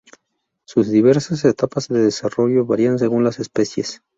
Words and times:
Sus 0.65 0.89
diversas 0.89 1.45
etapas 1.45 1.87
de 1.87 2.01
desarrollo 2.01 2.65
varían 2.65 2.97
según 2.97 3.23
las 3.23 3.37
especies. 3.37 4.01